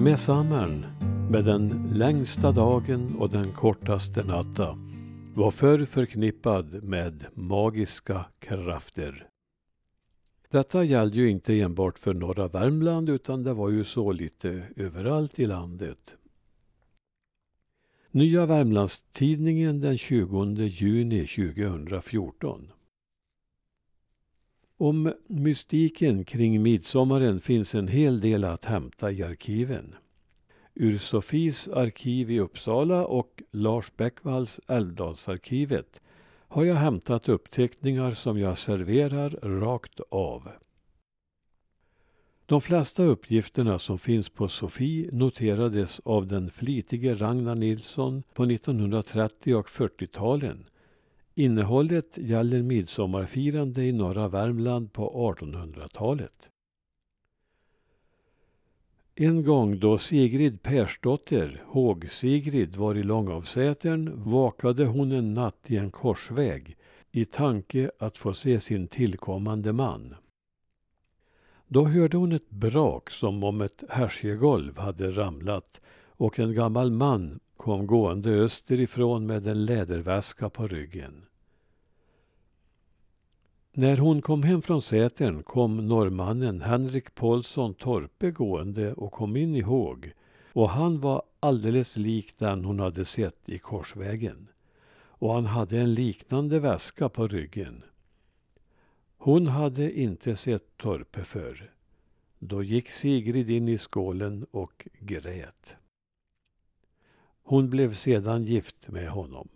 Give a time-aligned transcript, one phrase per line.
[0.00, 0.86] Med sommaren,
[1.30, 4.78] med den längsta dagen och den kortaste natta,
[5.34, 9.28] var förr förknippad med magiska krafter.
[10.50, 15.38] Detta gällde ju inte enbart för norra Värmland utan det var ju så lite överallt
[15.38, 16.16] i landet.
[18.10, 22.72] Nya Värmlandstidningen den 20 juni 2014.
[24.80, 29.94] Om mystiken kring midsommaren finns en hel del att hämta i arkiven.
[30.74, 36.00] Ur Sofies arkiv i Uppsala och Lars Bäckvalls Älvdalsarkivet
[36.48, 39.30] har jag hämtat uppteckningar som jag serverar
[39.60, 40.48] rakt av.
[42.46, 49.54] De flesta uppgifterna som finns på Sofie noterades av den flitige Ragnar Nilsson på 1930
[49.54, 50.69] och 40-talen.
[51.40, 56.50] Innehållet gäller midsommarfirande i norra Värmland på 1800-talet.
[59.14, 65.90] En gång då Sigrid Persdotter, Håg-Sigrid, var i Långavsätern vakade hon en natt i en
[65.90, 66.76] korsväg
[67.10, 70.14] i tanke att få se sin tillkommande man.
[71.66, 77.40] Då hörde hon ett brak som om ett härsjegolv hade ramlat och en gammal man
[77.56, 81.26] kom gående österifrån med en läderväska på ryggen.
[83.72, 89.56] När hon kom hem från Sätern kom norrmannen Henrik Paulsson Torpe gående och kom in
[89.56, 90.12] i håg
[90.52, 94.48] och han var alldeles lik den hon hade sett i korsvägen.
[94.92, 97.82] Och han hade en liknande väska på ryggen.
[99.16, 101.72] Hon hade inte sett Torpe förr.
[102.38, 105.74] Då gick Sigrid in i skålen och grät.
[107.42, 109.48] Hon blev sedan gift med honom.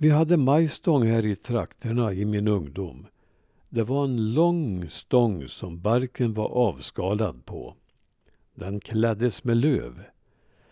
[0.00, 3.06] Vi hade majstång här i trakterna i min ungdom.
[3.70, 7.74] Det var en lång stång som barken var avskalad på.
[8.54, 10.02] Den kläddes med löv.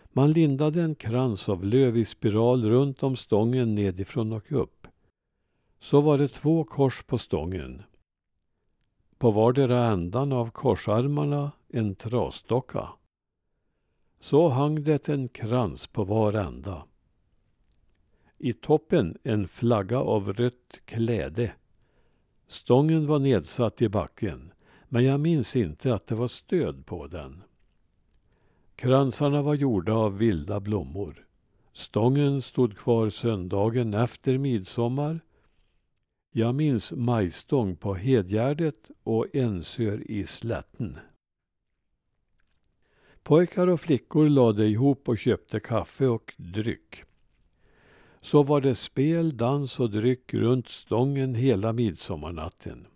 [0.03, 4.87] Man lindade en krans av löv i spiral runt om stången nedifrån och upp.
[5.79, 7.83] Så var det två kors på stången.
[9.17, 12.89] På vardera ändan av korsarmarna en trasdocka.
[14.19, 16.83] Så hang det en krans på var ända.
[18.37, 21.51] I toppen en flagga av rött kläde.
[22.47, 24.51] Stången var nedsatt i backen,
[24.89, 27.43] men jag minns inte att det var stöd på den.
[28.75, 31.27] Kransarna var gjorda av vilda blommor.
[31.73, 35.19] Stången stod kvar söndagen efter midsommar.
[36.31, 40.99] Jag minns majstång på Hedgärdet och Ensör i Slätten.
[43.23, 47.06] Pojkar och flickor lade ihop och köpte kaffe och dryck.
[48.27, 52.87] Så var det spel, dans och dryck runt stången hela midsommarnatten.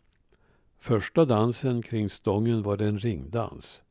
[0.78, 3.84] Första dansen kring stången var en ringdans.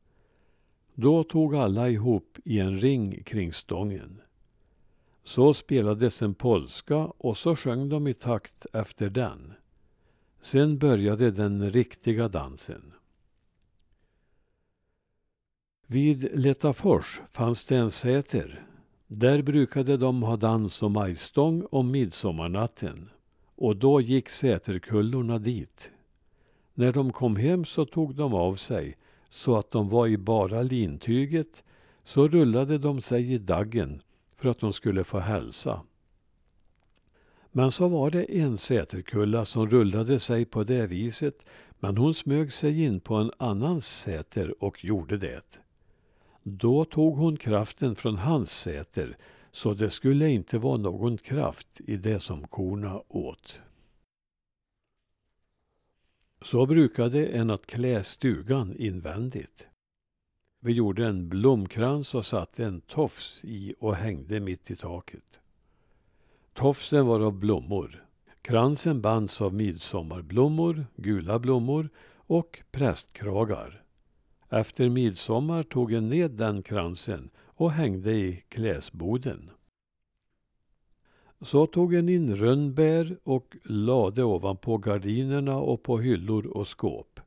[0.93, 4.21] Då tog alla ihop i en ring kring stången.
[5.23, 9.53] Så spelades en polska och så sjöng de i takt efter den.
[10.41, 12.93] Sen började den riktiga dansen.
[15.87, 18.67] Vid Letafors fanns det en säter
[19.13, 23.09] där brukade de ha dans och majstång om midsommarnatten
[23.55, 25.91] och då gick säterkullorna dit.
[26.73, 28.97] När de kom hem så tog de av sig
[29.29, 31.63] så att de var i bara lintyget
[32.03, 34.01] så rullade de sig i daggen
[34.37, 35.81] för att de skulle få hälsa.
[37.51, 41.45] Men så var det en säterkulla som rullade sig på det viset
[41.79, 45.59] men hon smög sig in på en annan säter och gjorde det.
[46.43, 49.17] Då tog hon kraften från hans säter,
[49.51, 53.61] så det skulle inte vara någon kraft i det som korna åt.
[56.41, 59.67] Så brukade en att klä stugan invändigt.
[60.59, 65.39] Vi gjorde en blomkrans och satte en tofs i och hängde mitt i taket.
[66.53, 68.05] Tofsen var av blommor.
[68.41, 73.83] Kransen bands av midsommarblommor, gula blommor och prästkragar.
[74.53, 79.49] Efter midsommar tog en ned den kransen och hängde i kläsboden.
[81.41, 87.19] Så tog en in rönnbär och lade ovanpå gardinerna och på hyllor och skåp.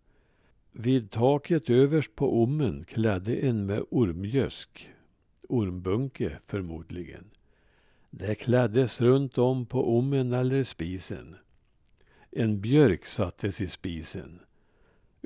[0.73, 4.91] Vid taket överst på ommen klädde en med ormgösk,
[5.49, 7.25] ormbunke förmodligen.
[8.11, 11.37] Det kläddes runt om på ommen eller spisen.
[12.31, 14.41] En björk sattes i spisen.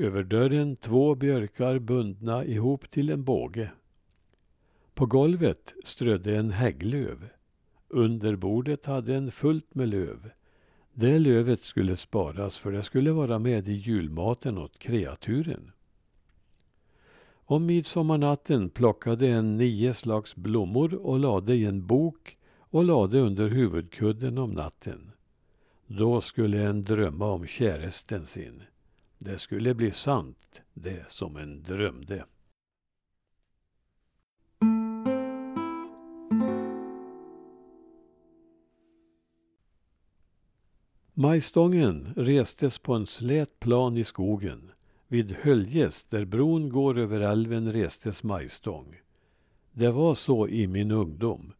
[0.01, 3.71] Över dörren två björkar bundna ihop till en båge.
[4.95, 7.29] På golvet strödde en hägglöv.
[7.89, 10.31] Under bordet hade en fullt med löv.
[10.93, 15.73] Det lövet skulle sparas för det skulle vara med i julmaten åt kreaturen.
[17.31, 23.49] Om midsommarnatten plockade en nio slags blommor och lade i en bok och lade under
[23.49, 25.11] huvudkudden om natten.
[25.87, 28.63] Då skulle en drömma om käresten sin.
[29.19, 32.25] Det skulle bli sant, det som en drömde.
[41.15, 44.71] Majstången restes på en slät plan i skogen.
[45.09, 48.97] Vid Höljes, där bron går över älven, restes majstång.
[49.73, 51.53] Det var så i min ungdom.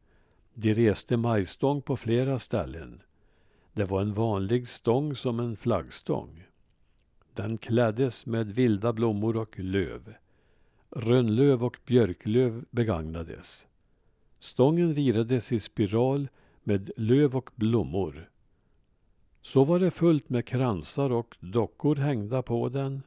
[0.55, 3.03] De reste majstång på flera ställen.
[3.73, 6.48] Det var en vanlig stång som en flaggstång.
[7.39, 10.15] Den kläddes med vilda blommor och löv.
[10.91, 13.67] Rönnlöv och björklöv begagnades.
[14.39, 16.29] Stången virades i spiral
[16.63, 18.31] med löv och blommor.
[19.43, 23.03] Så var det fullt med kransar och dockor hängda på den.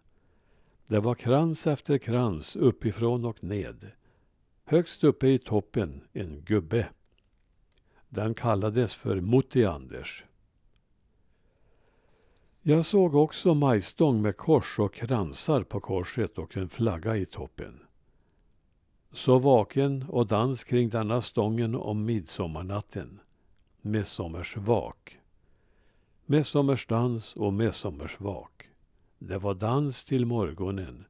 [0.87, 3.91] Det var krans efter krans uppifrån och ned.
[4.63, 6.87] Högst uppe i toppen en gubbe.
[8.09, 10.23] Den kallades för Mutti-Anders.
[12.63, 17.79] Jag såg också majstång med kors och kransar på korset och en flagga i toppen.
[19.11, 23.19] Så vaken och dans kring denna stången om midsommarnatten.
[23.81, 25.19] Midsommarsvak.
[26.25, 28.69] Midsommarsdans och midsommarsvak.
[29.19, 31.05] Det var dans till morgonen.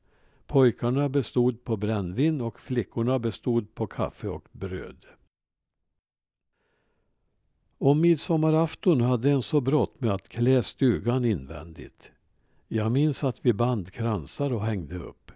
[0.47, 5.06] Pojkarna bestod på brännvin och flickorna bestod på kaffe och bröd.
[7.83, 12.12] Om midsommarafton hade en så brått med att klä stugan invändigt.
[12.68, 15.31] Jag minns att vi band kransar och hängde upp.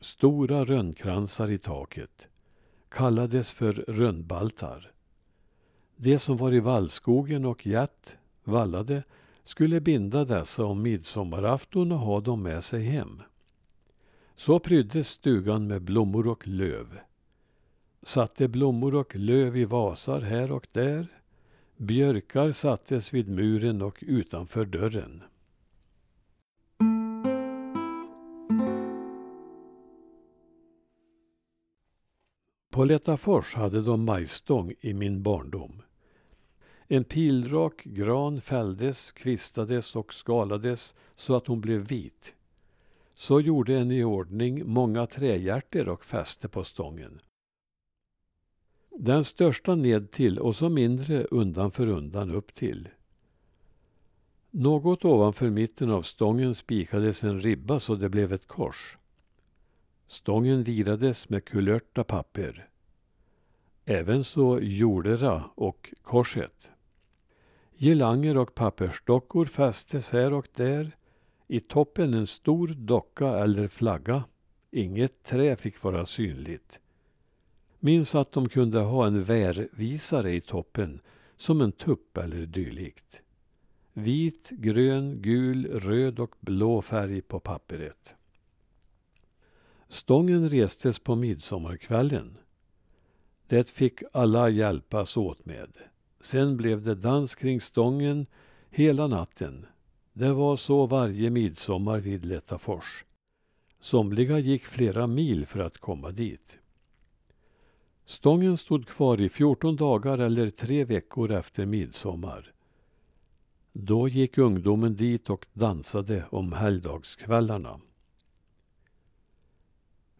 [0.00, 2.28] Stora rönnkransar i taket.
[2.88, 4.92] Kallades för rönnbaltar.
[5.96, 9.02] De som var i vallskogen och gett, vallade,
[9.44, 13.22] skulle binda dessa om midsommarafton och ha dem med sig hem.
[14.36, 16.98] Så pryddes stugan med blommor och löv.
[18.02, 21.20] Satte blommor och löv i vasar här och där
[21.76, 25.22] Björkar sattes vid muren och utanför dörren.
[32.70, 35.82] På Lättafors hade de majstång i min barndom.
[36.88, 42.34] En pilrak gran fälldes, kvistades och skalades så att hon blev vit.
[43.14, 47.20] Så gjorde en i ordning många trähjärter och fäste på stången.
[48.98, 52.88] Den största ned till och så mindre undan för undan upp till.
[54.50, 58.98] Något ovanför mitten av stången spikades en ribba så det blev ett kors.
[60.06, 62.68] Stången virades med kulörta papper.
[63.84, 66.70] Även så jordera och korset.
[67.76, 70.96] Girlanger och pappersdockor fästes här och där.
[71.48, 74.24] I toppen en stor docka eller flagga.
[74.70, 76.80] Inget trä fick vara synligt.
[77.84, 81.00] Minns att de kunde ha en värvisare i toppen,
[81.36, 83.20] som en tupp eller dylikt.
[83.92, 88.14] Vit, grön, gul, röd och blå färg på papperet.
[89.88, 92.38] Stången restes på midsommarkvällen.
[93.46, 95.78] Det fick alla hjälpas åt med.
[96.20, 98.26] Sen blev det dans kring stången
[98.70, 99.66] hela natten.
[100.12, 103.04] Det var så varje midsommar vid Lättafors.
[103.78, 106.58] Somliga gick flera mil för att komma dit.
[108.06, 112.52] Stången stod kvar i 14 dagar eller tre veckor efter midsommar.
[113.72, 117.80] Då gick ungdomen dit och dansade om helgdagskvällarna.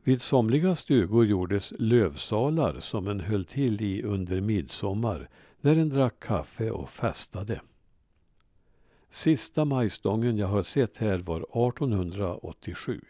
[0.02, 5.28] Vid somliga stugor gjordes lövsalar som en höll till i under midsommar
[5.60, 7.60] när en drack kaffe och festade.
[9.08, 13.00] Sista majstången jag har sett här var 1887.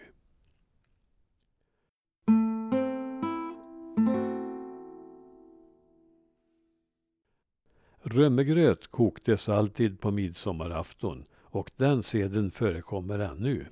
[8.15, 13.67] Römmegröt koktes alltid på midsommarafton och den seden förekommer ännu.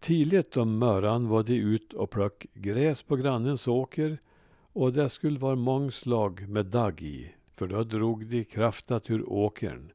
[0.00, 4.18] Tidigt om morgonen var de ut och plock gräs på grannens åker
[4.72, 9.92] och det skulle vara mångslag med dagg i, för då drog de kraftat ur åkern.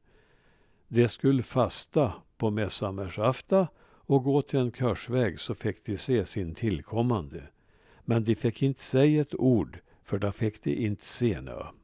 [0.88, 3.66] De skulle fasta på midsommarsafton
[4.06, 7.42] och gå till en körsväg så fick de se sin tillkommande.
[8.04, 11.74] Men de fick inte säga ett ord, för då fick de inte se något.